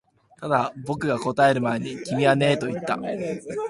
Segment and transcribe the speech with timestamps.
[0.39, 2.97] ただ、僕が答える前にねえと君は言った